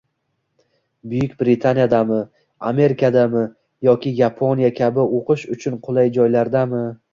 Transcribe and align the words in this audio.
Buyuk 1.07 1.33
Britaniyadami, 1.41 2.19
Amerikadami 2.71 3.43
yoki 3.89 4.15
Yaponiya 4.23 4.75
kabi 4.83 5.07
oʻqish 5.21 5.47
uchun 5.59 5.81
qulay 5.89 6.15
joylardami? 6.19 6.85